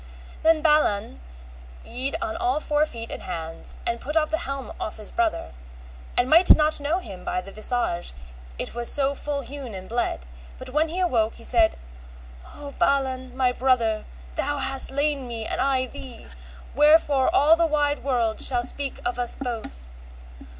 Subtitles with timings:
[0.41, 1.19] Then Balan
[1.85, 5.51] yede on all four feet and hands, and put off the helm off his brother,
[6.17, 8.11] and might not know him by the visage
[8.57, 10.25] it was so ful hewn and bled;
[10.57, 11.75] but when he awoke he said,
[12.55, 16.25] O Balan, my brother, thou hast slain me and I thee,
[16.73, 19.85] wherefore all the wide world shall speak of us both.